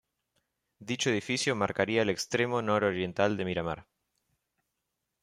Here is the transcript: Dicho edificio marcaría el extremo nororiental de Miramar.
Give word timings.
Dicho 0.79 1.11
edificio 1.11 1.55
marcaría 1.55 2.01
el 2.01 2.09
extremo 2.09 2.63
nororiental 2.63 3.37
de 3.37 3.45
Miramar. 3.45 3.87